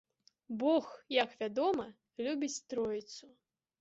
Бог, 0.61 0.87
як 1.15 1.35
вядома, 1.43 1.85
любіць 2.29 2.63
тройцу. 2.75 3.33